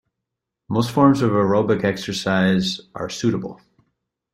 [0.67, 3.61] Most forms of aerobic exercise are suitable.